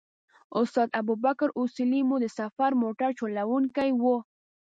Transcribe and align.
استاد 0.61 0.87
ابوبکر 0.99 1.49
اصولي 1.61 2.01
مو 2.07 2.15
د 2.23 2.27
سفر 2.39 2.71
موټر 2.83 3.09
چلوونکی 3.19 3.89
و. 4.01 4.03